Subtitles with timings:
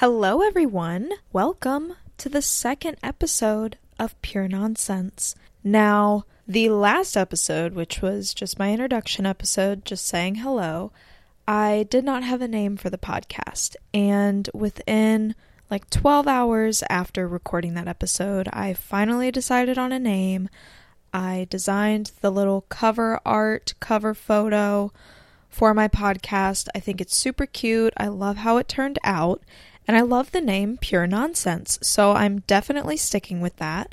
[0.00, 1.10] Hello, everyone.
[1.32, 5.34] Welcome to the second episode of Pure Nonsense.
[5.64, 10.92] Now, the last episode, which was just my introduction episode, just saying hello,
[11.48, 13.74] I did not have a name for the podcast.
[13.92, 15.34] And within
[15.68, 20.48] like 12 hours after recording that episode, I finally decided on a name.
[21.12, 24.92] I designed the little cover art, cover photo
[25.48, 26.68] for my podcast.
[26.72, 27.94] I think it's super cute.
[27.96, 29.42] I love how it turned out.
[29.88, 31.78] And I love the name Pure Nonsense.
[31.82, 33.92] So I'm definitely sticking with that.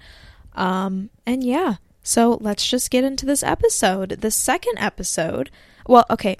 [0.53, 4.09] Um, and yeah, so let's just get into this episode.
[4.09, 5.49] The second episode.
[5.87, 6.37] Well, okay.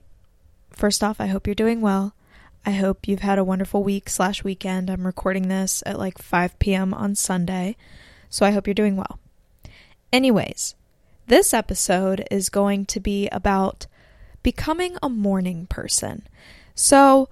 [0.71, 2.13] First off, I hope you're doing well.
[2.65, 4.89] I hope you've had a wonderful week slash weekend.
[4.89, 6.93] I'm recording this at like 5 p.m.
[6.93, 7.77] on Sunday.
[8.29, 9.19] So I hope you're doing well.
[10.11, 10.75] Anyways,
[11.27, 13.87] this episode is going to be about
[14.43, 16.27] becoming a morning person.
[16.75, 17.29] So,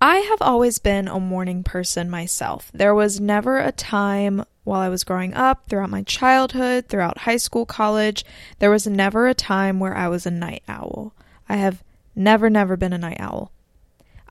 [0.00, 2.70] I have always been a morning person myself.
[2.74, 7.36] There was never a time while I was growing up, throughout my childhood, throughout high
[7.36, 8.24] school, college,
[8.58, 11.14] there was never a time where I was a night owl.
[11.48, 11.82] I have
[12.14, 13.52] never, never been a night owl.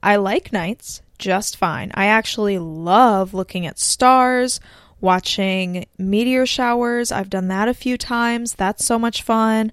[0.03, 1.92] I like nights just fine.
[1.95, 4.59] I actually love looking at stars,
[5.00, 7.12] watching meteor showers.
[7.12, 8.53] I've done that a few times.
[8.53, 9.72] That's so much fun.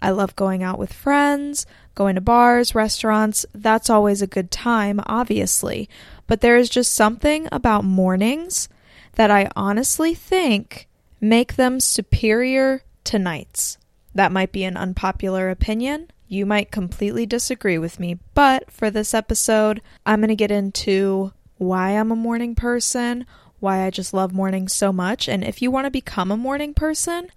[0.00, 1.64] I love going out with friends,
[1.94, 3.44] going to bars, restaurants.
[3.54, 5.88] That's always a good time, obviously.
[6.26, 8.68] But there is just something about mornings
[9.14, 10.88] that I honestly think
[11.20, 13.78] make them superior to nights.
[14.14, 16.10] That might be an unpopular opinion.
[16.28, 21.32] You might completely disagree with me, but for this episode, I'm going to get into
[21.58, 23.26] why I'm a morning person,
[23.60, 26.74] why I just love mornings so much, and if you want to become a morning
[26.74, 27.28] person,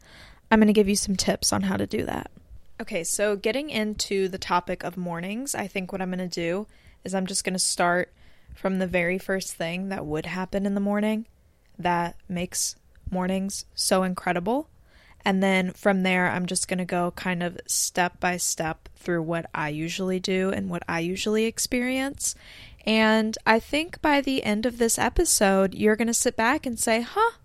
[0.49, 2.31] I'm going to give you some tips on how to do that.
[2.81, 6.67] Okay, so getting into the topic of mornings, I think what I'm going to do
[7.05, 8.11] is I'm just going to start
[8.53, 11.25] from the very first thing that would happen in the morning
[11.79, 12.75] that makes
[13.09, 14.67] mornings so incredible.
[15.23, 19.23] And then from there, I'm just going to go kind of step by step through
[19.23, 22.35] what I usually do and what I usually experience.
[22.85, 26.77] And I think by the end of this episode, you're going to sit back and
[26.77, 27.37] say, huh,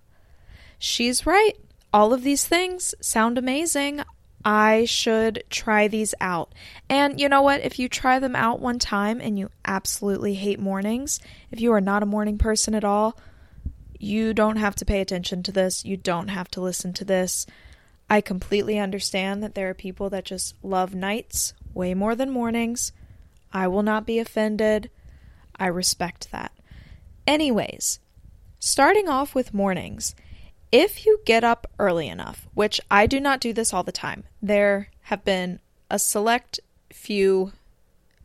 [0.79, 1.55] she's right.
[1.93, 4.03] All of these things sound amazing.
[4.45, 6.55] I should try these out.
[6.89, 7.61] And you know what?
[7.61, 11.21] If you try them out one time and you absolutely hate mornings,
[11.51, 13.19] if you are not a morning person at all,
[13.99, 15.85] you don't have to pay attention to this.
[15.85, 17.47] You don't have to listen to this.
[18.09, 22.93] I completely understand that there are people that just love nights way more than mornings.
[23.53, 24.91] I will not be offended.
[25.57, 26.53] I respect that.
[27.27, 28.01] Anyways,
[28.59, 30.15] starting off with mornings.
[30.73, 34.25] If you get up early enough, which I do not do this all the time,
[34.41, 35.59] there have been
[35.91, 36.61] a select
[36.93, 37.53] few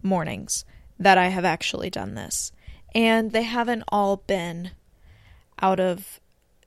[0.04, 0.64] mornings
[1.00, 2.52] that I have actually done this.
[2.94, 4.72] And they haven't all been
[5.60, 6.20] out of,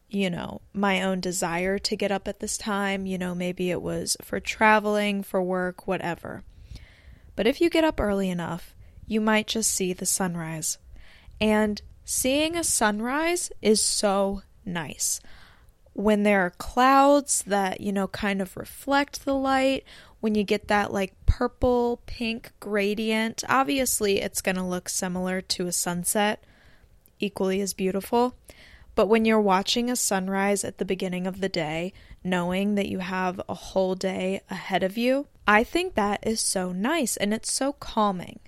[0.08, 3.06] you know, my own desire to get up at this time.
[3.06, 6.42] You know, maybe it was for traveling, for work, whatever.
[7.36, 8.74] But if you get up early enough,
[9.06, 10.78] you might just see the sunrise.
[11.40, 15.20] And seeing a sunrise is so nice
[15.98, 19.82] when there are clouds that, you know, kind of reflect the light,
[20.20, 25.66] when you get that like purple pink gradient, obviously it's going to look similar to
[25.66, 26.44] a sunset,
[27.18, 28.36] equally as beautiful.
[28.94, 31.92] But when you're watching a sunrise at the beginning of the day,
[32.22, 36.70] knowing that you have a whole day ahead of you, I think that is so
[36.70, 38.38] nice and it's so calming.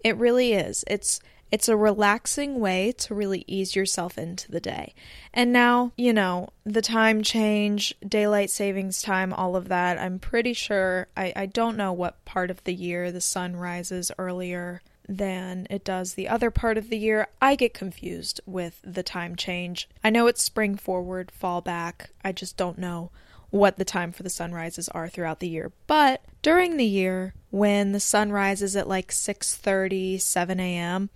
[0.00, 0.86] It really is.
[0.86, 1.20] It's
[1.54, 4.92] it's a relaxing way to really ease yourself into the day.
[5.32, 10.52] And now, you know, the time change, daylight savings time, all of that, I'm pretty
[10.52, 15.68] sure, I, I don't know what part of the year the sun rises earlier than
[15.70, 17.28] it does the other part of the year.
[17.40, 19.88] I get confused with the time change.
[20.02, 22.10] I know it's spring forward, fall back.
[22.24, 23.12] I just don't know
[23.50, 25.70] what the time for the sunrises are throughout the year.
[25.86, 31.10] But during the year, when the sun rises at like 6:30, 7 a.m.,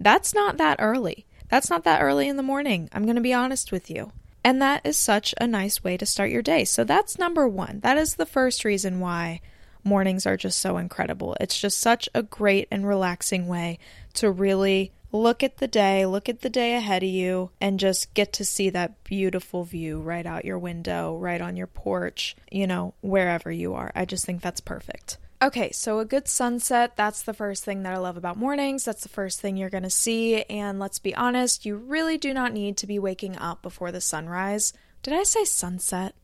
[0.00, 1.26] that's not that early.
[1.48, 2.88] That's not that early in the morning.
[2.92, 4.12] I'm going to be honest with you.
[4.42, 6.64] And that is such a nice way to start your day.
[6.64, 7.80] So that's number one.
[7.80, 9.40] That is the first reason why
[9.84, 11.36] mornings are just so incredible.
[11.40, 13.78] It's just such a great and relaxing way
[14.14, 18.14] to really look at the day, look at the day ahead of you, and just
[18.14, 22.66] get to see that beautiful view right out your window, right on your porch, you
[22.66, 23.90] know, wherever you are.
[23.94, 25.18] I just think that's perfect.
[25.42, 28.84] Okay, so a good sunset, that's the first thing that I love about mornings.
[28.84, 30.42] That's the first thing you're going to see.
[30.42, 34.02] And let's be honest, you really do not need to be waking up before the
[34.02, 34.74] sunrise.
[35.02, 36.14] Did I say sunset?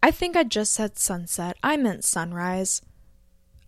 [0.00, 1.56] I think I just said sunset.
[1.60, 2.82] I meant sunrise.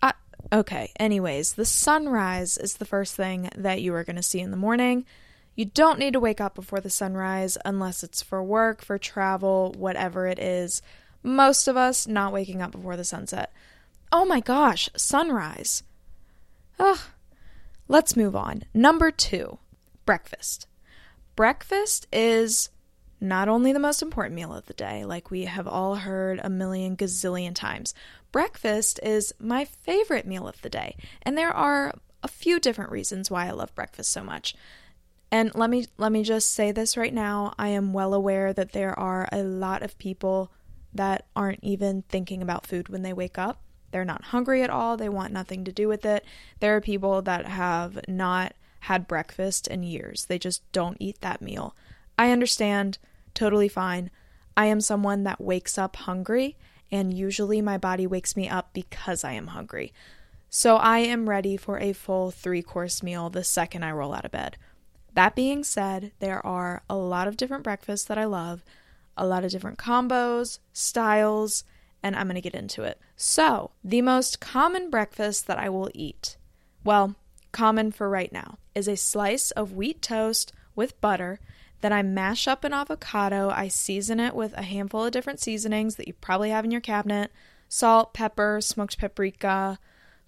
[0.00, 0.12] Uh,
[0.52, 4.52] okay, anyways, the sunrise is the first thing that you are going to see in
[4.52, 5.04] the morning.
[5.56, 9.74] You don't need to wake up before the sunrise unless it's for work, for travel,
[9.76, 10.82] whatever it is.
[11.24, 13.52] Most of us not waking up before the sunset.
[14.10, 15.82] Oh my gosh, sunrise.
[16.78, 16.98] Ugh.
[17.88, 18.64] Let's move on.
[18.74, 19.58] Number two,
[20.04, 20.66] breakfast.
[21.36, 22.70] Breakfast is
[23.20, 26.50] not only the most important meal of the day, like we have all heard a
[26.50, 27.94] million gazillion times,
[28.30, 30.96] breakfast is my favorite meal of the day.
[31.22, 34.54] And there are a few different reasons why I love breakfast so much.
[35.30, 38.72] And let me let me just say this right now, I am well aware that
[38.72, 40.50] there are a lot of people
[40.94, 43.62] that aren't even thinking about food when they wake up.
[43.90, 46.24] They're not hungry at all, they want nothing to do with it.
[46.60, 50.26] There are people that have not had breakfast in years.
[50.26, 51.74] They just don't eat that meal.
[52.18, 52.98] I understand,
[53.34, 54.10] totally fine.
[54.56, 56.56] I am someone that wakes up hungry,
[56.90, 59.92] and usually my body wakes me up because I am hungry.
[60.50, 64.24] So I am ready for a full three course meal the second I roll out
[64.24, 64.56] of bed.
[65.14, 68.64] That being said, there are a lot of different breakfasts that I love,
[69.16, 71.64] a lot of different combos, styles,
[72.02, 73.00] and I'm going to get into it.
[73.16, 76.36] So, the most common breakfast that I will eat,
[76.84, 77.16] well,
[77.52, 81.40] common for right now, is a slice of wheat toast with butter
[81.80, 83.50] then I mash up an avocado.
[83.50, 86.80] I season it with a handful of different seasonings that you probably have in your
[86.80, 87.32] cabinet
[87.70, 89.78] salt, pepper, smoked paprika,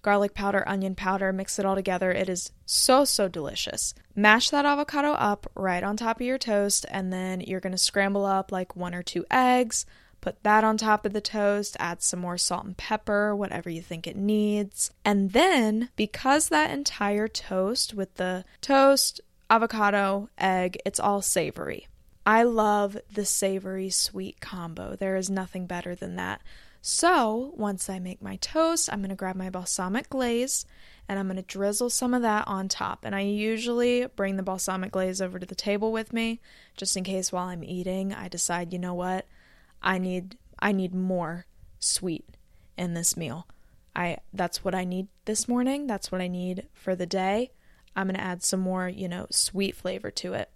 [0.03, 1.33] garlic powder, onion powder.
[1.33, 2.11] Mix it all together.
[2.11, 3.93] It is so, so delicious.
[4.15, 8.25] Mash that avocado up right on top of your toast, and then you're to scramble
[8.25, 9.85] up like one or two eggs.
[10.21, 13.81] Put that on top of the toast, add some more salt and pepper, whatever you
[13.81, 14.91] think it needs.
[15.03, 19.19] And then, because that entire toast with the toast,
[19.49, 21.87] avocado, egg, it's all savory.
[22.25, 24.95] I love the savory sweet combo.
[24.95, 26.41] There is nothing better than that.
[26.83, 30.65] So, once I make my toast, I'm going to grab my balsamic glaze
[31.09, 32.99] and I'm going to drizzle some of that on top.
[33.03, 36.39] And I usually bring the balsamic glaze over to the table with me
[36.77, 39.25] just in case while I'm eating I decide, you know what?
[39.81, 41.45] I need I need more
[41.79, 42.25] sweet
[42.77, 43.47] in this meal.
[43.95, 45.87] I that's what I need this morning.
[45.87, 47.51] That's what I need for the day.
[47.95, 50.49] I'm going to add some more, you know, sweet flavor to it.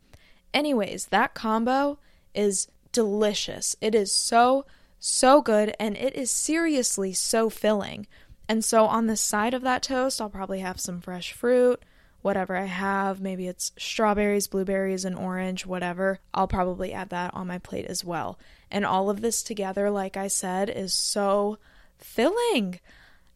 [0.53, 1.99] Anyways, that combo
[2.33, 3.75] is delicious.
[3.81, 4.65] It is so,
[4.99, 8.07] so good and it is seriously so filling.
[8.47, 11.83] And so on the side of that toast, I'll probably have some fresh fruit,
[12.25, 13.21] whatever I have.
[13.21, 16.19] Maybe it's strawberries, blueberries, and orange, whatever.
[16.33, 18.39] I'll probably add that on my plate as well.
[18.71, 21.59] And all of this together, like I said, is so
[21.99, 22.79] filling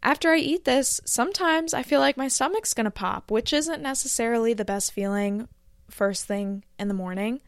[0.02, 4.56] after I eat this, sometimes I feel like my stomach's to pop, which isn't necessarily
[4.56, 5.48] the best feeling
[5.92, 7.42] first thing in the morning.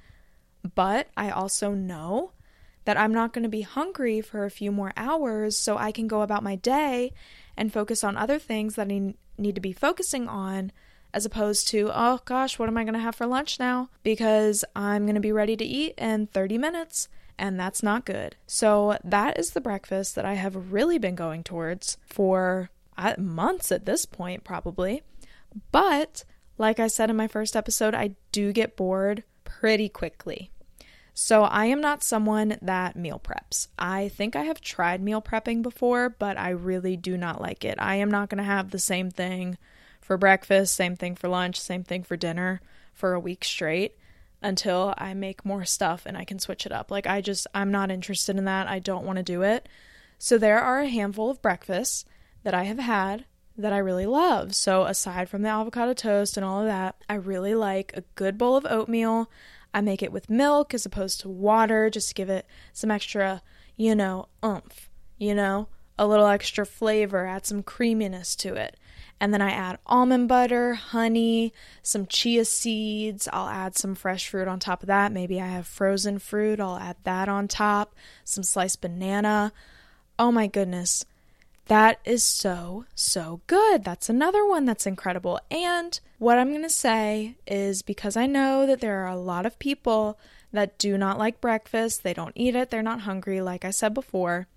[0.75, 2.33] But I also know
[2.85, 6.07] that I'm not going to be hungry for a few more hours so I can
[6.07, 7.13] go about my day
[7.57, 10.71] and focus on other things that I need to be focusing on
[11.13, 13.89] as opposed to, oh gosh, what am I going to have for lunch now?
[14.03, 17.09] Because I'm going to be ready to eat in 30 minutes
[17.41, 18.35] and that's not good.
[18.45, 23.71] So, that is the breakfast that I have really been going towards for uh, months
[23.71, 25.01] at this point, probably.
[25.71, 26.23] But,
[26.59, 30.51] like I said in my first episode, I do get bored pretty quickly.
[31.15, 33.69] So, I am not someone that meal preps.
[33.79, 37.75] I think I have tried meal prepping before, but I really do not like it.
[37.79, 39.57] I am not going to have the same thing
[40.11, 42.59] for breakfast, same thing for lunch, same thing for dinner
[42.93, 43.95] for a week straight
[44.41, 46.91] until I make more stuff and I can switch it up.
[46.91, 48.68] Like, I just, I'm not interested in that.
[48.68, 49.69] I don't want to do it.
[50.18, 52.03] So, there are a handful of breakfasts
[52.44, 53.23] that I have had
[53.57, 54.53] that I really love.
[54.53, 58.37] So, aside from the avocado toast and all of that, I really like a good
[58.37, 59.31] bowl of oatmeal.
[59.73, 63.41] I make it with milk as opposed to water just to give it some extra,
[63.77, 68.75] you know, oomph, you know, a little extra flavor, add some creaminess to it.
[69.21, 73.30] And then I add almond butter, honey, some chia seeds.
[73.31, 75.11] I'll add some fresh fruit on top of that.
[75.11, 76.59] Maybe I have frozen fruit.
[76.59, 77.94] I'll add that on top.
[78.23, 79.54] Some sliced banana.
[80.18, 81.06] Oh my goodness.
[81.68, 83.83] That is so, so good.
[83.83, 85.40] That's another one that's incredible.
[85.51, 89.45] And what I'm going to say is because I know that there are a lot
[89.45, 90.18] of people
[90.51, 93.94] that do not like breakfast, they don't eat it, they're not hungry, like I said
[93.94, 94.47] before.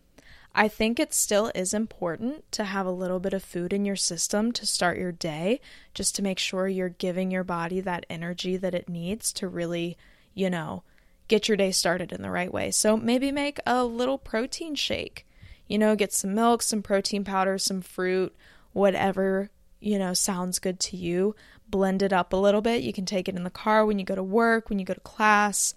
[0.55, 3.97] I think it still is important to have a little bit of food in your
[3.97, 5.61] system to start your day,
[5.95, 9.97] just to make sure you're giving your body that energy that it needs to really,
[10.33, 10.85] you know,
[11.27, 12.71] get your day started in the right way.
[12.71, 15.27] So maybe make a little protein shake.
[15.67, 18.35] You know, get some milk, some protein powder, some fruit,
[18.73, 21.35] whatever, you know, sounds good to you.
[21.69, 22.83] Blend it up a little bit.
[22.83, 24.95] You can take it in the car when you go to work, when you go
[24.95, 25.75] to class,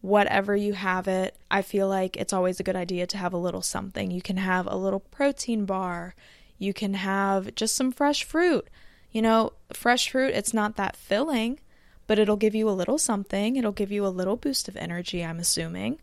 [0.00, 3.38] whatever you have it, I feel like it's always a good idea to have a
[3.38, 4.10] little something.
[4.10, 6.14] You can have a little protein bar,
[6.58, 8.68] you can have just some fresh fruit.
[9.12, 11.58] You know, fresh fruit, it's not that filling,
[12.06, 13.56] but it'll give you a little something.
[13.56, 16.00] It'll give you a little boost of energy, I'm assuming.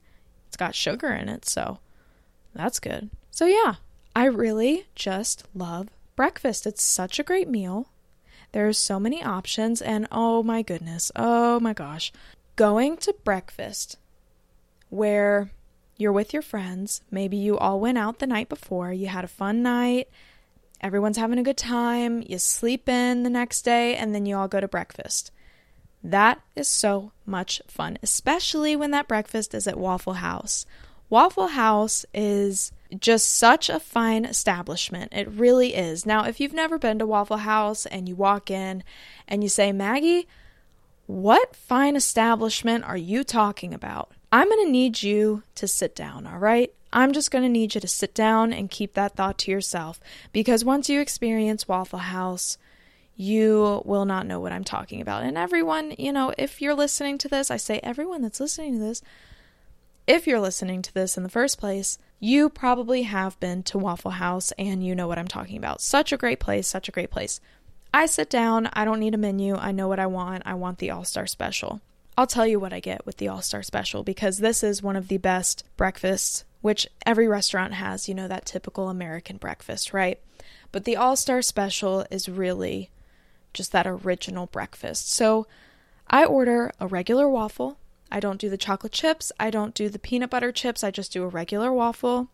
[0.48, 1.80] It's got sugar in it, so
[2.54, 3.10] that's good.
[3.32, 3.76] So, yeah,
[4.16, 6.66] I really just love breakfast.
[6.66, 7.90] It's such a great meal.
[8.52, 12.12] There's so many options, and oh my goodness, oh my gosh,
[12.58, 13.98] going to breakfast
[14.90, 15.52] where
[15.96, 19.30] you're with your friends, maybe you all went out the night before, you had a
[19.30, 20.10] fun night,
[20.82, 24.48] everyone's having a good time, you sleep in the next day, and then you all
[24.48, 25.32] go to breakfast.
[26.04, 30.66] That is so much fun, especially when that breakfast is at Waffle House.
[31.10, 35.14] Waffle House is just such a fine establishment.
[35.14, 36.06] It really is.
[36.06, 38.84] Now, if you've never been to Waffle House and you walk in
[39.28, 40.28] and you say, Maggie,
[41.08, 44.12] what fine establishment are you talking about?
[44.32, 46.72] I'm going to need you to sit down, all right?
[46.94, 50.00] I'm just going to need you to sit down and keep that thought to yourself
[50.32, 52.58] because once you experience Waffle House,
[53.16, 55.24] you will not know what I'm talking about.
[55.24, 58.80] And everyone, you know, if you're listening to this, I say everyone that's listening to
[58.80, 59.02] this,
[60.06, 64.12] if you're listening to this in the first place, you probably have been to Waffle
[64.12, 65.82] House and you know what I'm talking about.
[65.82, 67.40] Such a great place, such a great place.
[67.98, 70.44] I sit down, I don't need a menu, I know what I want.
[70.46, 71.82] I want the All Star Special.
[72.16, 74.96] I'll tell you what I get with the All Star Special because this is one
[74.96, 80.20] of the best breakfasts, which every restaurant has, you know, that typical American breakfast, right?
[80.72, 82.92] But the All Star Special is really
[83.52, 85.12] just that original breakfast.
[85.12, 85.48] So
[86.08, 87.80] I order a regular waffle
[88.12, 89.32] I don't do the chocolate chips.
[89.40, 90.84] I don't do the peanut butter chips.
[90.84, 92.30] I just do a regular waffle.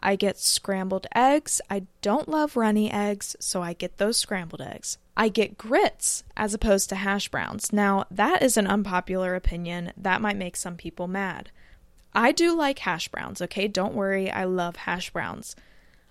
[0.00, 1.60] I get scrambled eggs.
[1.70, 4.98] I don't love runny eggs, so I get those scrambled eggs.
[5.16, 7.72] I get grits as opposed to hash browns.
[7.72, 9.92] Now, that is an unpopular opinion.
[9.96, 11.50] That might make some people mad.
[12.14, 13.68] I do like hash browns, okay?
[13.68, 15.56] Don't worry, I love hash browns.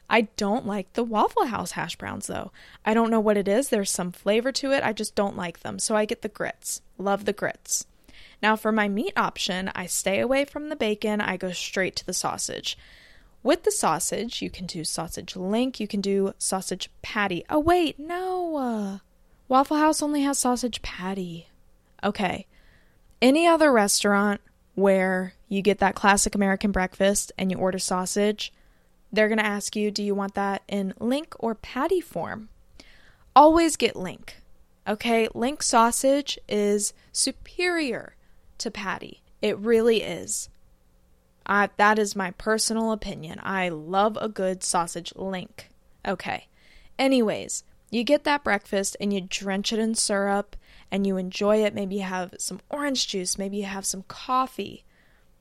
[0.10, 2.52] I don't like the Waffle House hash browns though.
[2.86, 3.70] I don't know what it is.
[3.70, 4.84] There's some flavor to it.
[4.84, 5.80] I just don't like them.
[5.80, 6.82] So I get the grits.
[6.98, 7.86] Love the grits.
[8.42, 12.06] Now, for my meat option, I stay away from the bacon, I go straight to
[12.06, 12.78] the sausage.
[13.44, 17.44] With the sausage, you can do sausage link, you can do sausage patty.
[17.50, 18.56] Oh, wait, no.
[18.56, 18.98] Uh,
[19.48, 21.48] Waffle House only has sausage patty.
[22.04, 22.46] Okay.
[23.22, 24.42] Any other restaurant
[24.76, 28.54] where you get that classic American breakfast and you order sausage,
[29.12, 32.50] they're going to ask you, do you want that in link or patty form?
[33.36, 34.38] Always get link.
[34.88, 38.16] Okay, link sausage is superior
[38.60, 39.22] to patty.
[39.42, 40.50] It really is.
[41.52, 43.38] I, that is my personal opinion.
[43.44, 45.68] I love a good sausage link.
[46.08, 46.48] Okay.
[46.98, 50.56] Anyways, you get that breakfast and you drench it in syrup
[50.90, 51.76] and you enjoy it.
[51.76, 54.86] Maybe you have some orange juice, maybe you have some coffee.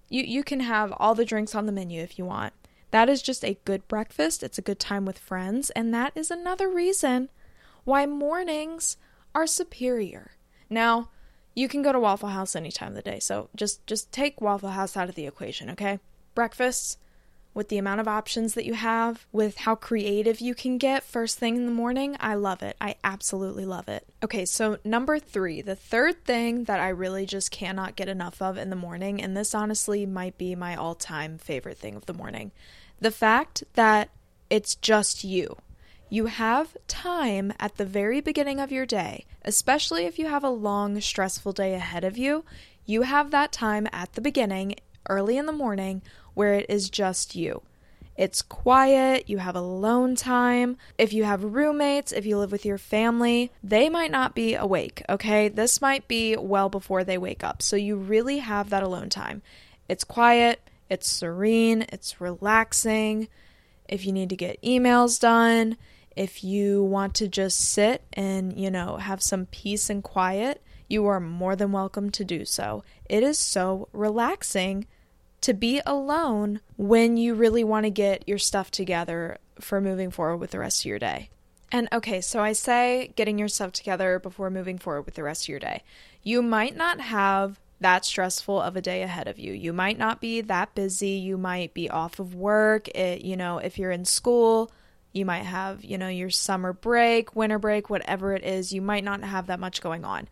[0.09, 2.55] You you can have all the drinks on the menu if you want.
[2.90, 4.43] That is just a good breakfast.
[4.43, 7.29] It's a good time with friends, and that is another reason
[7.85, 8.97] why mornings
[9.33, 10.33] are superior.
[10.69, 11.11] Now,
[11.54, 13.21] you can go to Waffle House any time of the day.
[13.21, 15.99] So just just take Waffle House out of the equation, okay?
[16.35, 16.97] Breakfasts
[17.52, 21.38] with the amount of options that you have, with how creative you can get first
[21.38, 22.76] thing in the morning, I love it.
[22.80, 24.07] I absolutely love it.
[24.23, 28.57] Okay, so number 3, the third thing that I really just cannot get enough of
[28.57, 32.52] in the morning, and this honestly might be my all-time favorite thing of the morning.
[33.00, 34.11] The fact that
[34.49, 35.57] it's just you.
[36.12, 40.50] You have time at the very beginning of your day, especially if you have a
[40.50, 42.45] long, stressful day ahead of you.
[42.85, 44.75] You have that time at the beginning,
[45.09, 46.02] early in the morning,
[46.35, 47.62] where it is just you.
[48.17, 50.79] It's quiet, you have alone time.
[50.99, 55.05] If you have roommates, if you live with your family, they might not be awake,
[55.09, 55.49] okay?
[55.49, 57.62] This might be well before they wake up.
[57.62, 59.43] So you really have that alone time.
[59.88, 63.29] It's quiet, it's serene, it's relaxing.
[63.88, 65.76] If you need to get emails done,
[66.21, 71.07] if you want to just sit and, you know, have some peace and quiet, you
[71.07, 72.85] are more than welcome to do so.
[73.09, 74.87] It is so relaxing
[75.41, 80.37] to be alone when you really want to get your stuff together for moving forward
[80.37, 81.31] with the rest of your day.
[81.73, 85.45] And okay, so I say getting your stuff together before moving forward with the rest
[85.45, 85.83] of your day.
[86.23, 89.55] You might not have that stressful of a day ahead of you.
[89.55, 91.12] You might not be that busy.
[91.12, 92.89] You might be off of work.
[92.89, 94.71] It, you know, if you're in school,
[95.12, 98.73] you might have, you know, your summer break, winter break, whatever it is.
[98.73, 100.29] You might not have that much going on.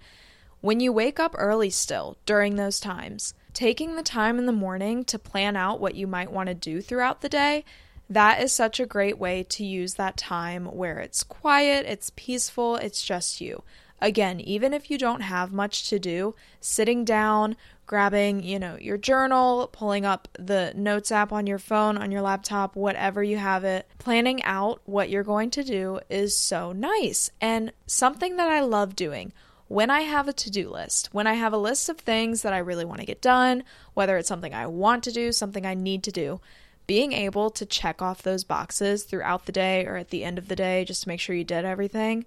[0.61, 5.04] When you wake up early still during those times, taking the time in the morning
[5.04, 7.64] to plan out what you might want to do throughout the day,
[8.11, 12.76] that is such a great way to use that time where it's quiet, it's peaceful,
[12.76, 13.62] it's just you.
[14.00, 17.56] Again, even if you don't have much to do, sitting down,
[17.88, 22.23] grabbing, you know, your journal, pulling up the notes app on your phone, on your
[22.23, 27.30] laptop, whatever you have it, planning out what you're going to do is so nice.
[27.40, 29.33] And something that I love doing
[29.66, 32.52] when I have a to do list, when I have a list of things that
[32.52, 33.64] I really want to get done,
[33.95, 36.40] whether it's something I want to do, something I need to do,
[36.87, 40.49] being able to check off those boxes throughout the day or at the end of
[40.49, 42.25] the day just to make sure you did everything,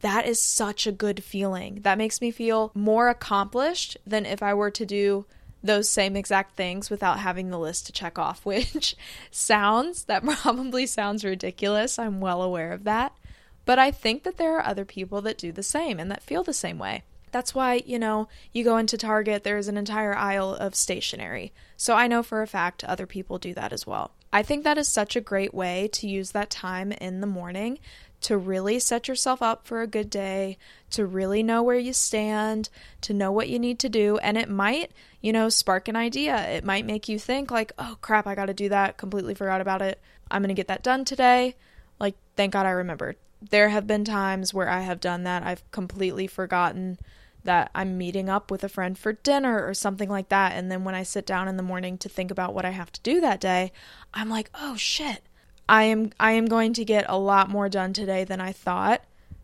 [0.00, 1.80] that is such a good feeling.
[1.82, 5.26] That makes me feel more accomplished than if I were to do
[5.62, 8.96] those same exact things without having the list to check off, which
[9.30, 11.98] sounds, that probably sounds ridiculous.
[11.98, 13.16] I'm well aware of that.
[13.64, 16.42] But I think that there are other people that do the same and that feel
[16.42, 17.02] the same way.
[17.32, 21.52] That's why, you know, you go into Target, there's an entire aisle of stationery.
[21.76, 24.12] So I know for a fact other people do that as well.
[24.32, 27.78] I think that is such a great way to use that time in the morning
[28.24, 30.56] to really set yourself up for a good day,
[30.88, 32.70] to really know where you stand,
[33.02, 34.16] to know what you need to do.
[34.18, 36.34] And it might, you know, spark an idea.
[36.48, 38.96] It might make you think, like, oh crap, I got to do that.
[38.96, 40.00] Completely forgot about it.
[40.30, 41.54] I'm going to get that done today.
[42.00, 43.16] Like, thank God I remembered.
[43.42, 45.42] There have been times where I have done that.
[45.42, 46.98] I've completely forgotten
[47.42, 50.52] that I'm meeting up with a friend for dinner or something like that.
[50.52, 52.90] And then when I sit down in the morning to think about what I have
[52.92, 53.70] to do that day,
[54.14, 55.24] I'm like, oh shit,
[55.68, 59.02] I am I am going to get a lot more done today than I thought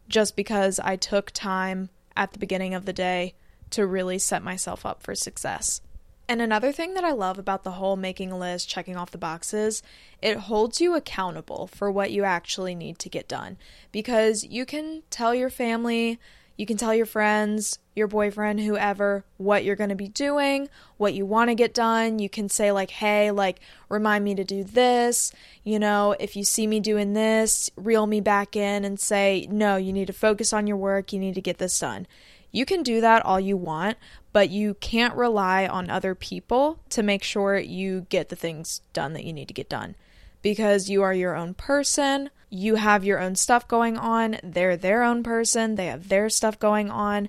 [0.08, 3.34] just because I took time at the beginning of the day
[3.70, 5.80] to really set myself up for success.
[6.28, 9.18] And another thing that I love about the whole making a list, checking off the
[9.18, 9.82] boxes,
[10.22, 13.56] it holds you accountable for what you actually need to get done
[13.90, 16.20] because you can tell your family
[16.60, 21.14] you can tell your friends, your boyfriend, whoever, what you're going to be doing, what
[21.14, 22.18] you want to get done.
[22.18, 25.32] You can say, like, hey, like, remind me to do this.
[25.62, 29.76] You know, if you see me doing this, reel me back in and say, no,
[29.76, 31.12] you need to focus on your work.
[31.12, 32.08] You need to get this done.
[32.50, 33.96] You can do that all you want,
[34.32, 39.12] but you can't rely on other people to make sure you get the things done
[39.12, 39.94] that you need to get done
[40.42, 42.30] because you are your own person.
[42.48, 44.38] You have your own stuff going on.
[44.42, 45.76] They're their own person.
[45.76, 47.28] They have their stuff going on.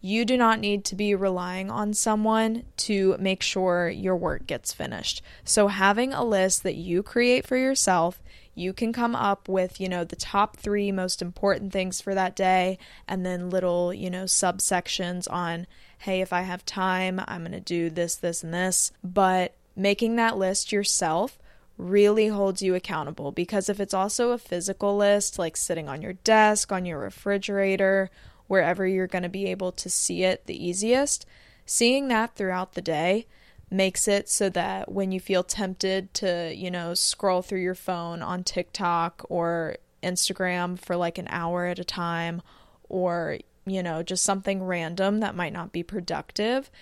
[0.00, 4.72] You do not need to be relying on someone to make sure your work gets
[4.72, 5.22] finished.
[5.44, 8.22] So, having a list that you create for yourself,
[8.54, 12.34] you can come up with, you know, the top three most important things for that
[12.34, 15.66] day, and then little, you know, subsections on,
[15.98, 18.92] hey, if I have time, I'm going to do this, this, and this.
[19.04, 21.38] But making that list yourself
[21.76, 26.12] really holds you accountable because if it's also a physical list, like sitting on your
[26.12, 28.10] desk, on your refrigerator,
[28.50, 31.24] wherever you're going to be able to see it the easiest,
[31.64, 33.24] seeing that throughout the day
[33.70, 38.22] makes it so that when you feel tempted to, you know, scroll through your phone
[38.22, 42.42] on TikTok or Instagram for like an hour at a time
[42.88, 46.72] or, you know, just something random that might not be productive,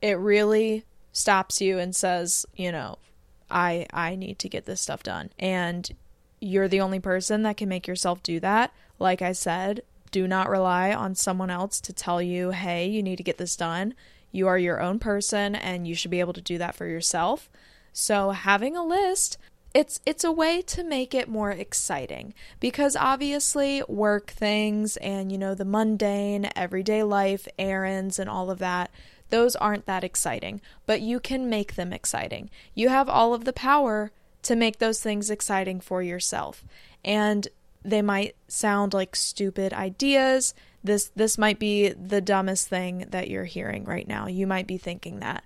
[0.00, 2.98] it really stops you and says, you know,
[3.50, 5.30] I I need to get this stuff done.
[5.40, 5.90] And
[6.40, 8.72] you're the only person that can make yourself do that.
[9.00, 9.82] Like I said,
[10.16, 13.56] do not rely on someone else to tell you, "Hey, you need to get this
[13.56, 13.94] done."
[14.32, 17.50] You are your own person and you should be able to do that for yourself.
[17.92, 19.38] So, having a list
[19.74, 25.36] it's it's a way to make it more exciting because obviously work things and you
[25.36, 28.90] know the mundane everyday life errands and all of that
[29.30, 32.50] those aren't that exciting, but you can make them exciting.
[32.74, 36.64] You have all of the power to make those things exciting for yourself.
[37.04, 37.48] And
[37.86, 40.54] they might sound like stupid ideas.
[40.82, 44.26] This this might be the dumbest thing that you're hearing right now.
[44.26, 45.44] You might be thinking that.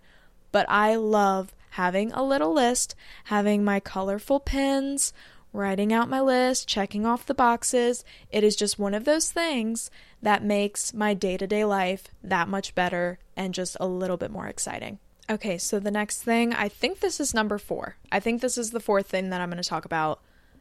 [0.52, 5.12] But I love having a little list, having my colorful pins,
[5.52, 8.04] writing out my list, checking off the boxes.
[8.30, 9.90] It is just one of those things
[10.22, 14.30] that makes my day to day life that much better and just a little bit
[14.30, 14.98] more exciting.
[15.28, 17.96] Okay, so the next thing, I think this is number four.
[18.10, 20.20] I think this is the fourth thing that I'm going to talk about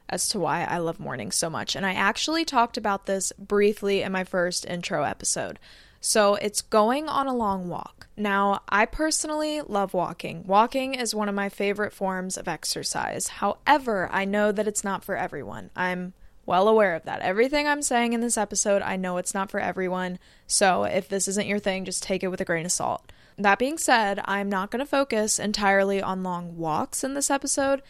[0.09, 1.75] as to why I love mornings so much.
[1.75, 5.59] And I actually talked about this briefly in my first intro episode.
[6.01, 8.07] So it's going on a long walk.
[8.15, 10.45] Now, I personally love walking.
[10.47, 13.27] Walking is one of my favorite forms of exercise.
[13.27, 15.71] However, I know that it's not for everyone.
[15.75, 16.13] I'm
[16.45, 17.21] well aware of that.
[17.21, 20.19] Everything I'm saying in this episode, I know it's not for everyone.
[20.47, 23.11] So if this isn't your thing, just take it with a grain of salt.
[23.37, 27.81] That being said, I'm not going to focus entirely on long walks in this episode.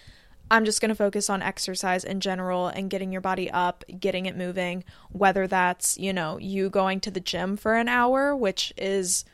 [0.52, 4.26] I'm just going to focus on exercise in general and getting your body up, getting
[4.26, 8.74] it moving, whether that's, you know, you going to the gym for an hour, which
[8.78, 9.26] is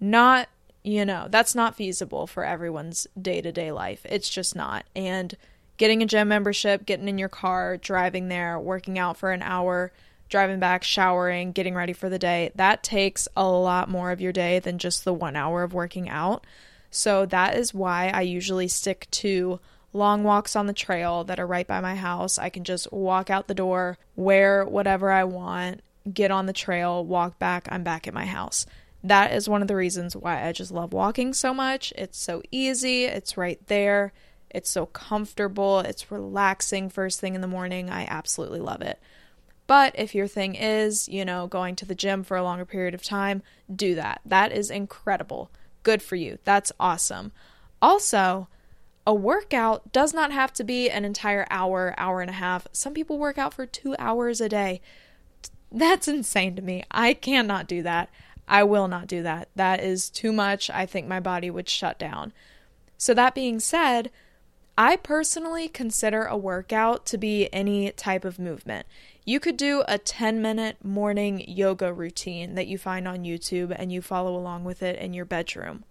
[0.00, 0.48] not,
[0.82, 4.04] you know, that's not feasible for everyone's day to day life.
[4.04, 4.84] It's just not.
[4.94, 5.36] And
[5.78, 9.92] getting a gym membership, getting in your car, driving there, working out for an hour,
[10.28, 14.32] driving back, showering, getting ready for the day, that takes a lot more of your
[14.32, 16.46] day than just the one hour of working out.
[16.90, 19.60] So that is why I usually stick to
[19.92, 22.38] long walks on the trail that are right by my house.
[22.38, 25.80] I can just walk out the door, wear whatever I want,
[26.12, 28.66] get on the trail, walk back, I'm back at my house.
[29.02, 31.92] That is one of the reasons why I just love walking so much.
[31.96, 34.12] It's so easy, it's right there,
[34.50, 37.90] it's so comfortable, it's relaxing first thing in the morning.
[37.90, 38.98] I absolutely love it.
[39.66, 42.94] But if your thing is, you know, going to the gym for a longer period
[42.94, 43.42] of time,
[43.74, 44.20] do that.
[44.24, 45.50] That is incredible.
[45.82, 46.38] Good for you.
[46.44, 47.32] That's awesome.
[47.80, 48.48] Also,
[49.08, 52.66] a workout does not have to be an entire hour, hour and a half.
[52.72, 54.82] Some people work out for two hours a day.
[55.72, 56.84] That's insane to me.
[56.90, 58.10] I cannot do that.
[58.46, 59.48] I will not do that.
[59.56, 60.68] That is too much.
[60.68, 62.34] I think my body would shut down.
[62.98, 64.10] So, that being said,
[64.76, 68.86] I personally consider a workout to be any type of movement.
[69.24, 73.90] You could do a 10 minute morning yoga routine that you find on YouTube and
[73.90, 75.84] you follow along with it in your bedroom.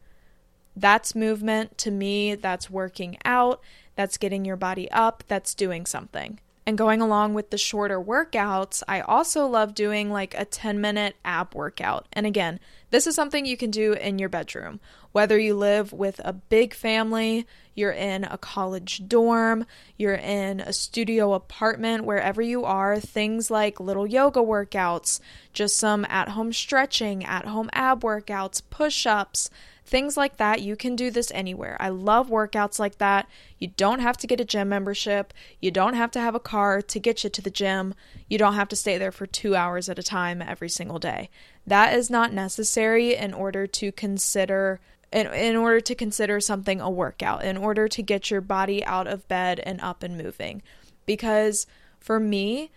[0.78, 1.78] That's movement.
[1.80, 3.62] To me, that's working out,
[3.96, 6.40] that's getting your body up, that's doing something.
[6.68, 11.16] And going along with the shorter workouts, I also love doing like a 10 minute
[11.24, 12.08] ab workout.
[12.12, 12.60] And again,
[12.92, 14.82] this is something you can do in your bedroom.
[15.14, 19.66] Whether you live with a big family, you're in a college dorm,
[19.98, 25.22] you're in a studio apartment, wherever you are, things like little yoga workouts,
[25.54, 29.50] just some at home stretching, at home ab workouts, push ups,
[29.88, 31.78] Things like that, you can do this anywhere.
[31.80, 33.26] I love workouts like that.
[33.58, 35.34] You don't have to get a gym membership.
[35.62, 37.94] You don't have to have a car to get you to the gym.
[38.28, 41.30] You don't have to stay there for two hours at a time every single day.
[41.66, 44.82] That is not necessary in order to consider
[45.14, 49.08] in, in order to consider something a workout, in order to get your body out
[49.08, 50.62] of bed and up and moving.
[51.06, 51.66] Because
[51.98, 52.72] for me,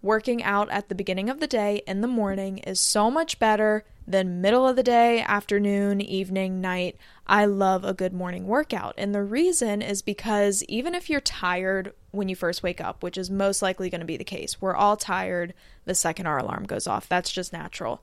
[0.00, 3.84] working out at the beginning of the day in the morning is so much better
[4.06, 6.96] than middle of the day, afternoon, evening, night.
[7.26, 8.94] I love a good morning workout.
[8.96, 13.18] And the reason is because even if you're tired when you first wake up, which
[13.18, 16.64] is most likely going to be the case, we're all tired the second our alarm
[16.64, 17.08] goes off.
[17.08, 18.00] That's just natural.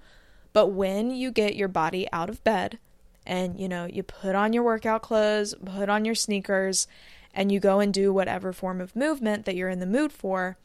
[0.51, 2.79] But when you get your body out of bed
[3.25, 6.87] and you know, you put on your workout clothes, put on your sneakers,
[7.33, 10.57] and you go and do whatever form of movement that you're in the mood for,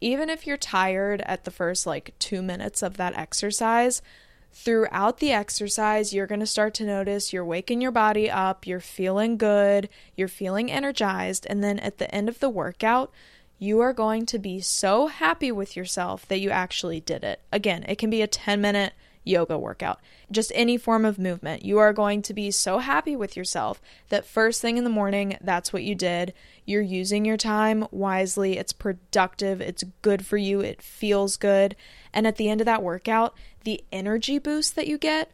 [0.00, 4.02] even if you're tired at the first like 2 minutes of that exercise,
[4.52, 8.80] throughout the exercise, you're going to start to notice you're waking your body up, you're
[8.80, 13.12] feeling good, you're feeling energized, and then at the end of the workout,
[13.58, 17.40] you are going to be so happy with yourself that you actually did it.
[17.52, 21.64] Again, it can be a 10 minute yoga workout, just any form of movement.
[21.64, 25.36] You are going to be so happy with yourself that first thing in the morning,
[25.40, 26.32] that's what you did.
[26.64, 31.76] You're using your time wisely, it's productive, it's good for you, it feels good.
[32.12, 35.30] And at the end of that workout, the energy boost that you get,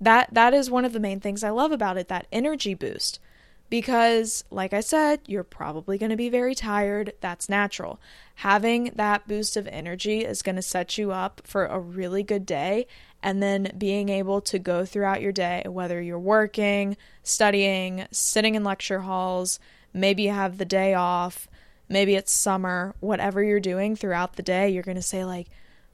[0.00, 3.20] that that is one of the main things I love about it, that energy boost.
[3.68, 8.00] Because like I said, you're probably going to be very tired, that's natural.
[8.36, 12.44] Having that boost of energy is going to set you up for a really good
[12.44, 12.88] day
[13.22, 18.64] and then being able to go throughout your day, whether you're working, studying, sitting in
[18.64, 19.60] lecture halls,
[19.92, 21.48] maybe you have the day off,
[21.88, 25.48] maybe it's summer, whatever you're doing throughout the day, you're going to say, like,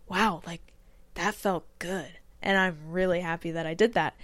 [0.09, 0.61] wow, like
[1.15, 2.09] that felt good.
[2.43, 4.15] And I'm really happy that I did that.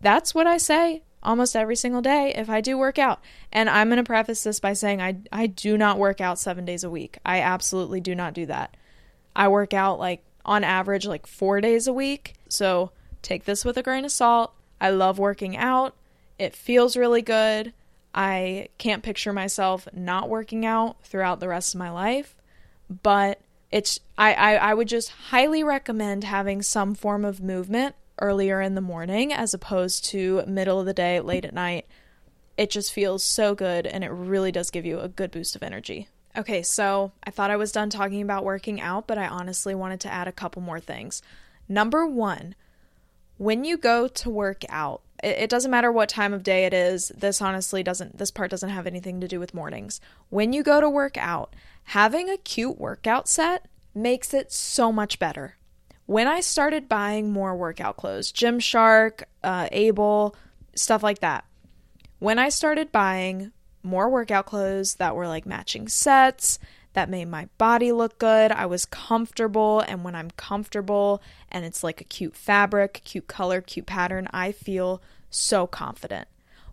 [0.00, 3.20] That's what I say almost every single day if I do work out.
[3.52, 6.64] And I'm going to preface this by saying I I do not work out 7
[6.64, 7.18] days a week.
[7.26, 8.76] I absolutely do not do that.
[9.34, 12.34] I work out like on average like 4 days a week.
[12.48, 14.54] So take this with a grain of salt.
[14.80, 15.94] I love working out.
[16.38, 17.72] It feels really good.
[18.14, 22.34] I can't picture myself not working out throughout the rest of my life,
[23.02, 28.60] but it's I, I, I would just highly recommend having some form of movement earlier
[28.62, 31.86] in the morning as opposed to middle of the day, late at night.
[32.56, 35.62] It just feels so good and it really does give you a good boost of
[35.62, 36.08] energy.
[36.36, 40.00] Okay, so I thought I was done talking about working out, but I honestly wanted
[40.00, 41.22] to add a couple more things.
[41.66, 42.54] Number one,
[43.38, 47.08] when you go to work out, it, doesn't matter what time of day it is.
[47.16, 49.98] This honestly doesn't, this part doesn't have anything to do with mornings.
[50.28, 55.18] When you go to work out, having a cute workout set makes it so much
[55.18, 55.56] better.
[56.04, 60.34] When I started buying more workout clothes, Gymshark, uh, AYBL,
[60.74, 61.46] stuff like that,
[62.18, 63.52] when I started buying
[63.86, 66.58] more workout clothes that were like matching sets,
[66.92, 68.50] that made my body look good.
[68.50, 73.60] I was comfortable, and when I'm comfortable and it's like a cute fabric, cute color,
[73.60, 76.26] cute pattern, I feel so confident.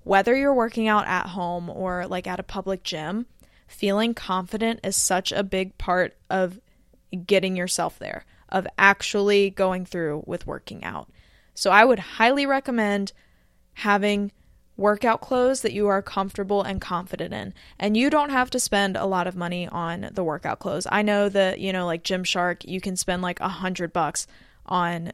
[0.04, 3.26] Whether you're working out at home or like at a public gym,
[3.68, 6.60] feeling confident is such a big part of
[7.26, 11.10] getting yourself there, of actually going through with working out.
[11.54, 13.14] So I would highly recommend
[13.74, 14.32] having
[14.76, 17.54] workout clothes that you are comfortable and confident in.
[17.80, 20.88] And you don't have to spend a lot of money on the workout clothes.
[20.92, 24.28] I know that, you know, like Gymshark, you can spend like a hundred bucks
[24.66, 25.12] on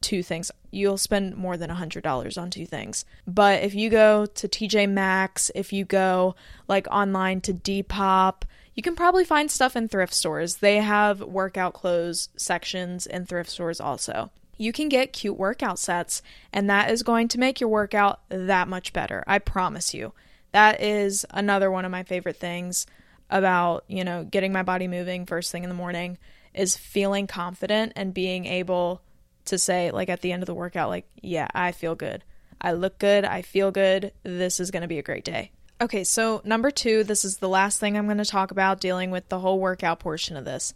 [0.00, 0.50] two things.
[0.70, 3.04] You'll spend more than a hundred dollars on two things.
[3.26, 6.34] But if you go to TJ Maxx, if you go
[6.66, 8.42] like online to Depop,
[8.74, 10.56] you can probably find stuff in thrift stores.
[10.56, 16.20] They have workout clothes sections in thrift stores also you can get cute workout sets,
[16.52, 19.24] and that is going to make your workout that much better.
[19.26, 20.12] I promise you.
[20.52, 22.86] That is another one of my favorite things
[23.30, 26.18] about, you know, getting my body moving first thing in the morning
[26.54, 29.02] is feeling confident and being able
[29.44, 32.24] to say, like, at the end of the workout, like, yeah, I feel good.
[32.60, 33.24] I look good.
[33.24, 34.12] I feel good.
[34.22, 35.52] This is going to be a great day.
[35.80, 39.10] Okay, so number two, this is the last thing I'm going to talk about dealing
[39.10, 40.74] with the whole workout portion of this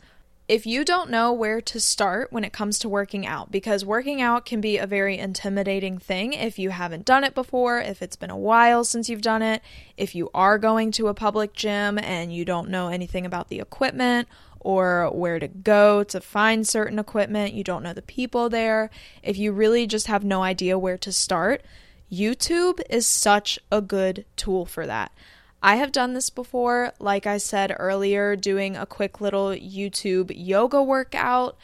[0.49, 4.21] if you don't know where to start when it comes to working out, because working
[4.21, 8.17] out can be a very intimidating thing if you haven't done it before, if it's
[8.17, 9.63] been a while since you've done it,
[9.97, 13.61] if you are going to a public gym and you don't know anything about the
[13.61, 14.29] equipment
[14.59, 18.91] or where to go to find certain equipment, you don't know the people there,
[19.23, 21.63] if you really just have no idea where to start,
[22.11, 25.13] YouTube is such a good tool for that.
[25.63, 30.83] I have done this before, like I said earlier, doing a quick little YouTube yoga
[30.83, 31.57] workout,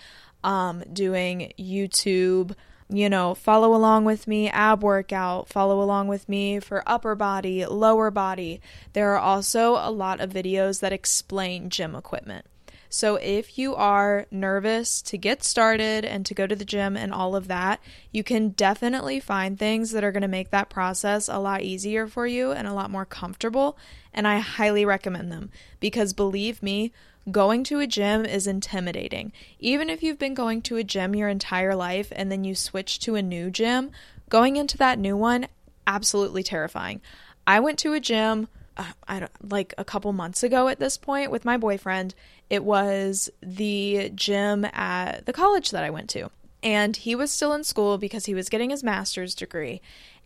[0.44, 2.54] um, doing YouTube,
[2.88, 7.66] you know, follow along with me ab workout, follow along with me for upper body,
[7.66, 8.60] lower body.
[8.92, 12.46] There are also a lot of videos that explain gym equipment.
[12.90, 17.12] So if you are nervous to get started and to go to the gym and
[17.12, 17.80] all of that,
[18.12, 22.06] you can definitely find things that are going to make that process a lot easier
[22.06, 23.76] for you and a lot more comfortable.
[24.14, 26.92] And I highly recommend them because believe me,
[27.30, 29.32] going to a gym is intimidating.
[29.58, 32.98] Even if you've been going to a gym your entire life and then you switch
[33.00, 33.90] to a new gym,
[34.30, 35.46] going into that new one,
[35.86, 37.02] absolutely terrifying.
[37.46, 38.48] I went to a gym
[38.78, 42.14] uh, I don't like a couple months ago at this point with my boyfriend.
[42.50, 46.30] It was the gym at the college that I went to.
[46.62, 49.80] And he was still in school because he was getting his master's degree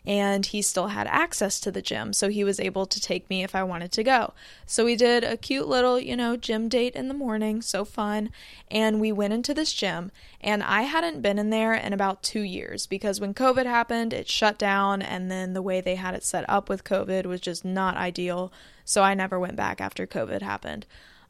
[0.04, 3.44] and he still had access to the gym, so he was able to take me
[3.44, 4.35] if I wanted to go.
[4.66, 8.30] So we did a cute little, you know, gym date in the morning, so fun,
[8.68, 12.40] and we went into this gym, and I hadn't been in there in about 2
[12.40, 16.24] years because when COVID happened, it shut down and then the way they had it
[16.24, 18.52] set up with COVID was just not ideal,
[18.85, 20.85] so I never went back after COVID happened.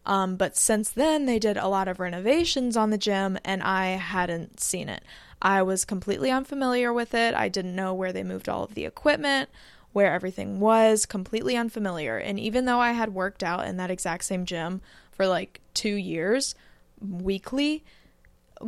[0.05, 3.91] Um, but since then, they did a lot of renovations on the gym, and I
[3.91, 5.05] hadn't seen it.
[5.41, 7.35] I was completely unfamiliar with it.
[7.35, 9.49] I didn't know where they moved all of the equipment,
[9.93, 12.17] where everything was, completely unfamiliar.
[12.17, 14.81] And even though I had worked out in that exact same gym
[15.13, 16.55] for like two years
[17.01, 17.85] weekly,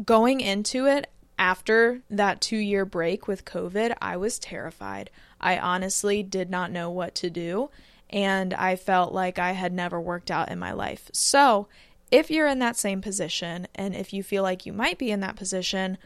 [0.04, 5.10] going into it after that two year break with COVID, I was terrified.
[5.40, 7.70] I honestly did not know what to do.
[8.10, 11.10] And I felt like I had never worked out in my life.
[11.12, 11.68] So,
[12.10, 15.20] if you're in that same position, and if you feel like you might be in
[15.20, 15.98] that position,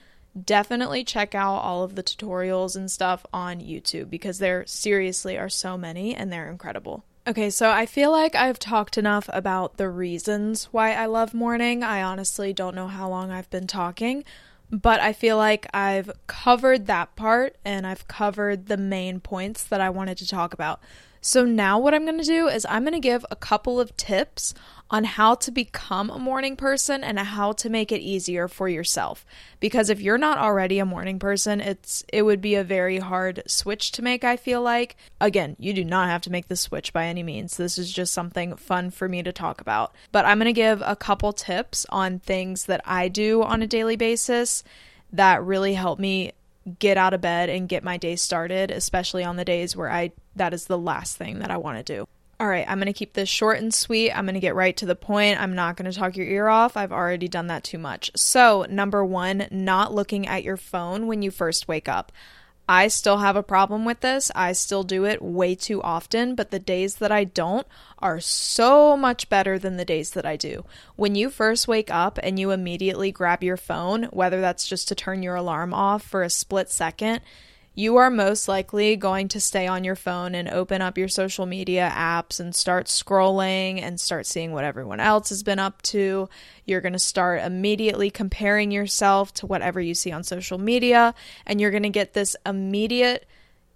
[0.45, 5.49] definitely check out all of the tutorials and stuff on YouTube because there seriously are
[5.49, 7.05] so many and they're incredible.
[7.27, 11.83] Okay, so I feel like I've talked enough about the reasons why I love morning.
[11.83, 14.25] I honestly don't know how long I've been talking,
[14.71, 19.81] but I feel like I've covered that part and I've covered the main points that
[19.81, 20.81] I wanted to talk about.
[21.21, 23.97] So now what I'm going to do is I'm going to give a couple of
[23.97, 24.55] tips
[24.91, 29.27] on how to become a morning person and how to make it easier for yourself.
[29.61, 33.43] Because if you're not already a morning person, it's it would be a very hard
[33.47, 34.97] switch to make, I feel like.
[35.21, 37.57] Again, you do not have to make the switch by any means.
[37.57, 39.95] This is just something fun for me to talk about.
[40.11, 43.67] But I'm going to give a couple tips on things that I do on a
[43.67, 44.65] daily basis
[45.13, 46.33] that really help me
[46.69, 50.13] get out of bed and get my day started, especially on the days where I
[50.37, 52.09] that is the last thing that I want to do.
[52.41, 54.13] All right, I'm going to keep this short and sweet.
[54.13, 55.41] I'm going to get right to the point.
[55.41, 56.77] I'm not going to talk your ear off.
[56.77, 58.13] I've already done that too much.
[58.15, 62.13] So, number 1, not looking at your phone when you first wake up.
[62.69, 64.31] I still have a problem with this.
[64.35, 67.67] I still do it way too often, but the days that I don't
[67.99, 70.67] are so much better than the days that I do.
[70.95, 74.95] When you first wake up and you immediately grab your phone, whether that's just to
[74.95, 77.23] turn your alarm off for a split second,
[77.79, 81.47] you are most likely going to stay on your phone and open up your social
[81.47, 86.29] media apps and start scrolling and start seeing what everyone else has been up to.
[86.65, 91.15] You're going to start immediately comparing yourself to whatever you see on social media,
[91.47, 93.29] and you're going to get this immediate,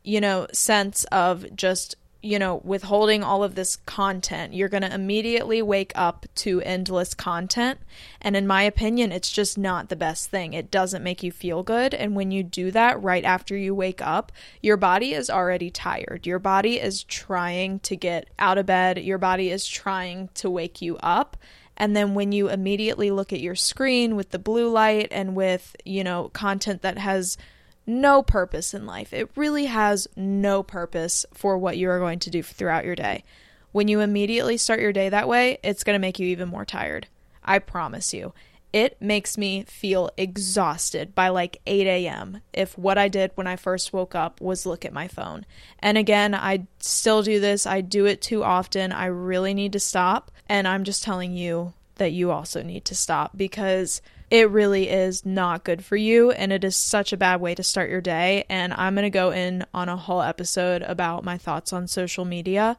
[0.03, 4.95] you know, sense of just you know, withholding all of this content, you're going to
[4.95, 7.81] immediately wake up to endless content.
[8.21, 10.55] And in my opinion, it's just not the best thing.
[10.55, 11.93] It doesn't make you feel good.
[11.93, 14.31] And when you do that right after you wake up,
[14.61, 16.25] your body is already tired.
[16.25, 20.81] Your body is trying to get out of bed, your body is trying to wake
[20.81, 21.37] you up.
[21.77, 25.75] And then when you immediately look at your screen with the blue light and with,
[25.85, 27.37] you know, content that has
[27.87, 29.13] no purpose in life.
[29.13, 33.25] It really has no purpose for what you are going to do throughout your day.
[33.73, 36.65] When you immediately start your day that way, it's going to make you even more
[36.65, 37.09] tired.
[37.43, 38.33] I promise you.
[38.73, 42.41] It makes me feel exhausted by like 8 a.m.
[42.55, 45.45] if what I did when I first woke up was look at my phone.
[45.81, 47.67] And again, I still do this.
[47.67, 48.91] I do it too often.
[48.91, 50.31] I really need to stop.
[50.49, 54.01] And I'm just telling you that you also need to stop because
[54.33, 57.63] it really is not good for you and it is such a bad way to
[57.63, 58.47] start your day.
[58.49, 62.25] And I'm going to go in on a whole episode about my thoughts on social
[62.25, 62.79] media.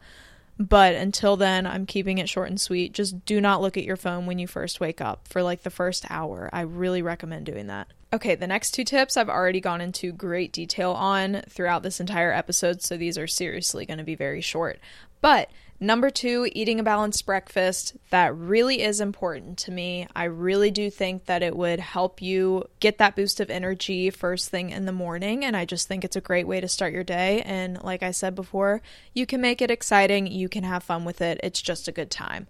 [0.58, 2.92] But until then, I'm keeping it short and sweet.
[2.92, 5.70] Just do not look at your phone when you first wake up for like the
[5.70, 6.50] first hour.
[6.52, 7.88] I really recommend doing that.
[8.14, 12.32] Okay, the next two tips I've already gone into great detail on throughout this entire
[12.32, 14.80] episode, so these are seriously going to be very short.
[15.20, 15.50] But
[15.80, 17.98] Number two, eating a balanced breakfast.
[18.10, 20.08] That really is important to me.
[20.16, 24.50] I really do think that it would help you get that boost of energy first
[24.50, 25.44] thing in the morning.
[25.44, 27.42] And I just think it's a great way to start your day.
[27.42, 28.82] And like I said before,
[29.14, 31.38] you can make it exciting, you can have fun with it.
[31.44, 32.48] It's just a good time.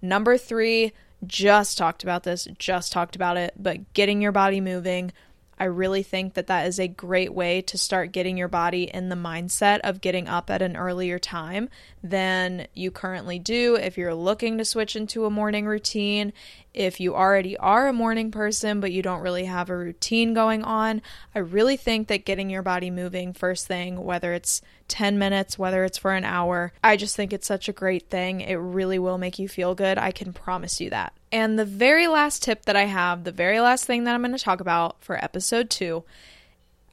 [0.00, 0.92] Number three,
[1.26, 5.12] just talked about this, just talked about it, but getting your body moving
[5.58, 9.08] I really think that that is a great way to start getting your body in
[9.08, 11.70] the mindset of getting up at an earlier time
[12.02, 13.74] than you currently do.
[13.76, 16.34] If you're looking to switch into a morning routine,
[16.74, 20.62] if you already are a morning person but you don't really have a routine going
[20.62, 21.00] on,
[21.34, 25.84] I really think that getting your body moving first thing, whether it's 10 minutes, whether
[25.84, 28.42] it's for an hour, I just think it's such a great thing.
[28.42, 29.96] It really will make you feel good.
[29.96, 31.14] I can promise you that.
[31.32, 34.36] And the very last tip that I have, the very last thing that I'm going
[34.36, 36.04] to talk about for episode two,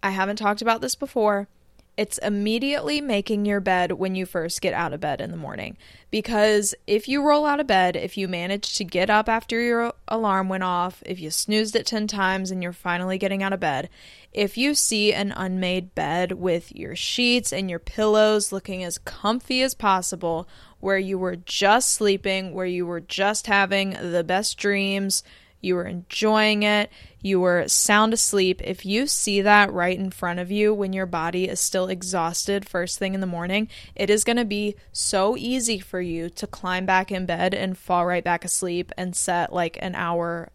[0.01, 1.47] I haven't talked about this before
[1.95, 5.77] it's immediately making your bed when you first get out of bed in the morning.
[6.09, 9.93] Because if you roll out of bed, if you manage to get up after your
[10.07, 13.59] alarm went off, if you snoozed it 10 times and you're finally getting out of
[13.59, 13.89] bed,
[14.31, 19.61] if you see an unmade bed with your sheets and your pillows looking as comfy
[19.61, 20.47] as possible,
[20.83, 25.23] where you were just sleeping, where you were just having the best dreams,
[25.61, 26.91] you were enjoying it,
[27.21, 31.05] you were sound asleep, if you see that right in front of you when your
[31.05, 35.37] body is still exhausted first thing in the morning, it is going to be so
[35.37, 39.53] easy for you to climb back in bed and fall right back asleep and set
[39.53, 40.51] like an hour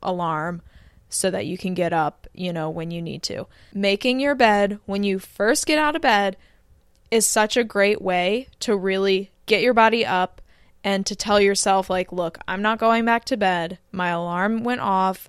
[0.00, 0.62] alarm
[1.08, 3.48] so that you can get up, you know, when you need to.
[3.74, 6.36] Making your bed when you first get out of bed
[7.10, 10.40] is such a great way to really get your body up
[10.84, 13.78] and to tell yourself, like, look, I'm not going back to bed.
[13.92, 15.28] My alarm went off.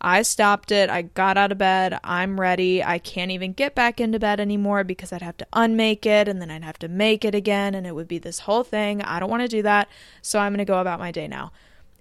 [0.00, 0.88] I stopped it.
[0.88, 1.98] I got out of bed.
[2.02, 2.82] I'm ready.
[2.82, 6.40] I can't even get back into bed anymore because I'd have to unmake it and
[6.40, 9.02] then I'd have to make it again and it would be this whole thing.
[9.02, 9.88] I don't want to do that.
[10.22, 11.52] So I'm going to go about my day now.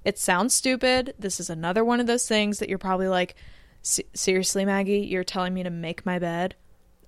[0.06, 1.13] It sounds stupid.
[1.19, 3.36] This is another one of those things that you're probably like,
[3.82, 6.56] seriously, Maggie, you're telling me to make my bed?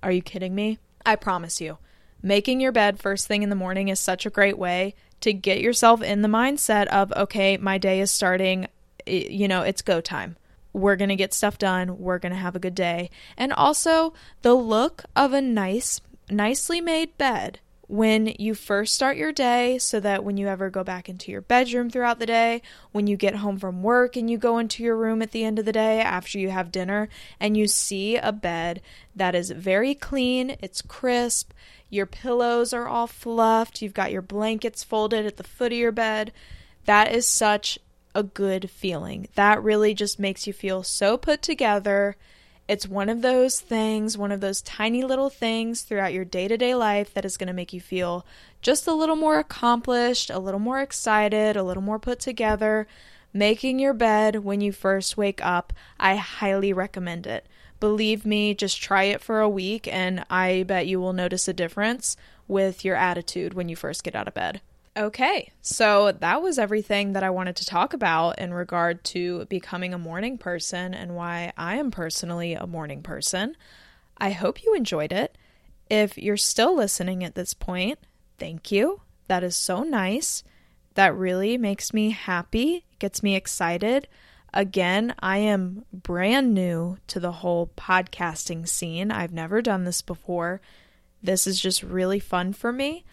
[0.02, 0.78] Are you kidding me?
[1.06, 1.78] I promise you.
[2.22, 5.60] Making your bed first thing in the morning is such a great way to get
[5.60, 8.68] yourself in the mindset of, okay, my day is starting,
[9.06, 10.36] you know, it's go time.
[10.72, 11.98] We're going to get stuff done.
[11.98, 13.10] We're going to have a good day.
[13.36, 19.32] And also, the look of a nice, nicely made bed when you first start your
[19.32, 23.06] day so that when you ever go back into your bedroom throughout the day, when
[23.06, 25.66] you get home from work and you go into your room at the end of
[25.66, 28.80] the day after you have dinner and you see a bed
[29.14, 31.52] that is very clean, it's crisp,
[31.92, 35.92] your pillows are all fluffed, you've got your blankets folded at the foot of your
[35.92, 36.32] bed,
[36.86, 37.78] that is such
[38.14, 39.28] a good feeling.
[39.34, 42.16] That really just makes you feel so put together
[42.68, 46.56] it's one of those things, one of those tiny little things throughout your day to
[46.56, 48.24] day life that is going to make you feel
[48.60, 52.86] just a little more accomplished, a little more excited, a little more put together.
[53.34, 57.46] Making your bed when you first wake up, I highly recommend it.
[57.82, 61.52] Believe me, just try it for a week, and I bet you will notice a
[61.52, 62.16] difference
[62.46, 64.60] with your attitude when you first get out of bed.
[64.96, 69.92] Okay, so that was everything that I wanted to talk about in regard to becoming
[69.92, 73.56] a morning person and why I am personally a morning person.
[74.16, 75.36] I hope you enjoyed it.
[75.90, 77.98] If you're still listening at this point,
[78.38, 79.00] thank you.
[79.26, 80.44] That is so nice.
[80.94, 84.06] That really makes me happy, gets me excited.
[84.54, 89.10] Again, I am brand new to the whole podcasting scene.
[89.10, 90.60] I've never done this before.
[91.22, 93.04] This is just really fun for me.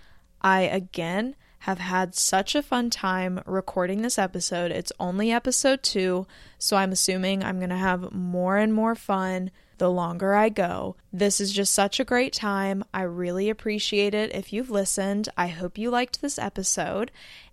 [0.42, 4.72] I again have had such a fun time recording this episode.
[4.72, 6.26] It's only episode two,
[6.58, 10.96] so I'm assuming I'm going to have more and more fun the longer I go.
[11.12, 12.84] This is just such a great time.
[12.94, 15.30] I really appreciate it if you've listened.
[15.38, 17.12] I hope you liked this episode.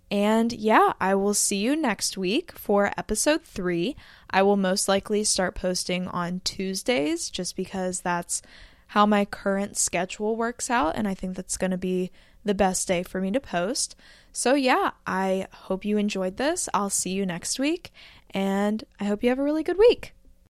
[0.09, 3.95] And yeah, I will see you next week for episode three.
[4.29, 8.41] I will most likely start posting on Tuesdays just because that's
[8.87, 10.95] how my current schedule works out.
[10.95, 12.11] And I think that's going to be
[12.45, 13.95] the best day for me to post.
[14.31, 16.69] So, yeah, I hope you enjoyed this.
[16.73, 17.91] I'll see you next week,
[18.31, 20.13] and I hope you have a really good week.